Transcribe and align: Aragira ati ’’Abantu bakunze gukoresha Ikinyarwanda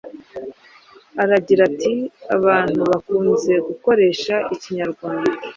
Aragira 1.23 1.61
ati 1.69 1.93
’’Abantu 2.35 2.81
bakunze 2.91 3.53
gukoresha 3.67 4.35
Ikinyarwanda 4.55 5.35